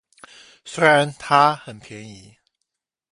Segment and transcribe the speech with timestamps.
[0.65, 2.35] 雖然他很便宜